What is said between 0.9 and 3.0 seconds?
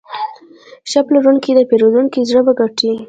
پلورونکی د پیرودونکي زړه وګټي.